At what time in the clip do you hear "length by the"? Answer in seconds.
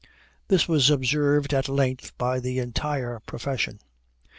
1.69-2.57